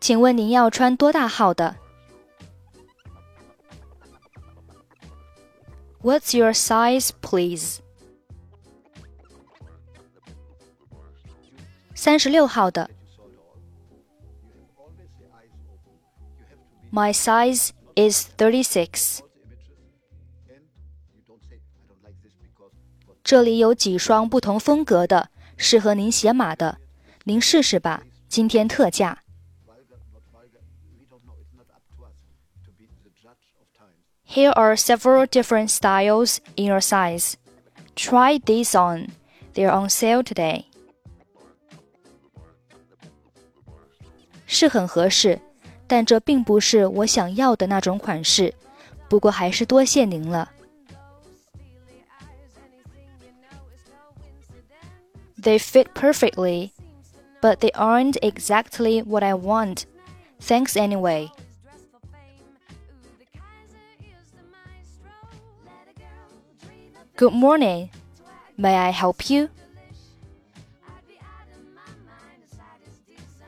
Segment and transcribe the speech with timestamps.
[0.00, 1.76] 请问您要穿多大号的
[6.02, 7.78] ？What's your size, please?
[11.94, 12.90] 三十六号的。
[16.92, 19.20] My size is thirty-six.
[23.22, 26.78] 这里有几双不同风格的，适合您鞋码的，
[27.24, 28.04] 您试试吧。
[28.28, 29.22] 今天特价。
[34.28, 37.34] Here are several different styles in your size.
[37.94, 39.10] Try these on.
[39.54, 40.64] They're on sale today.
[44.46, 45.40] 是很合适，
[45.86, 48.54] 但这并不是我想要的那种款式。
[49.08, 50.50] 不过还是多谢您了。
[55.40, 56.70] They fit perfectly,
[57.40, 59.84] but they aren't exactly what I want.
[60.40, 61.28] Thanks anyway.
[67.19, 67.89] Good morning.
[68.55, 69.49] May I help you?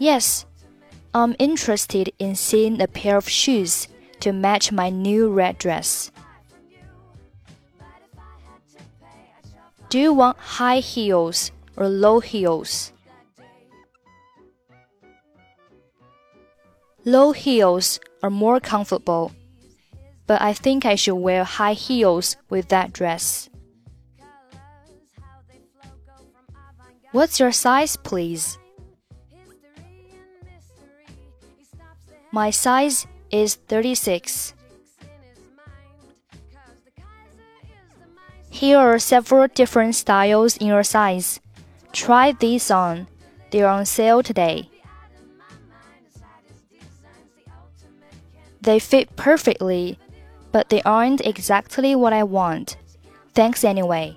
[0.00, 0.46] Yes,
[1.14, 3.86] I'm interested in seeing a pair of shoes
[4.18, 6.10] to match my new red dress.
[9.90, 12.92] Do you want high heels or low heels?
[17.04, 19.30] Low heels are more comfortable,
[20.26, 23.48] but I think I should wear high heels with that dress.
[27.12, 28.58] What's your size, please?
[32.32, 34.54] My size is 36.
[38.48, 41.40] Here are several different styles in your size.
[41.92, 43.06] Try these on.
[43.50, 44.70] They're on sale today.
[48.62, 49.98] They fit perfectly,
[50.50, 52.78] but they aren't exactly what I want.
[53.34, 54.16] Thanks anyway.